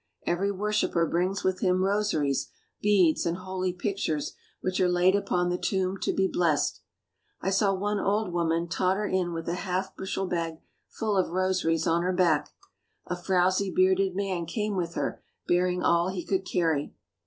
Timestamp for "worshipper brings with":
0.51-1.59